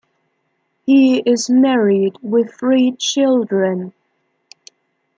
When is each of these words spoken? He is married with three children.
He 0.83 1.19
is 1.19 1.47
married 1.47 2.17
with 2.23 2.55
three 2.59 2.93
children. 2.97 3.93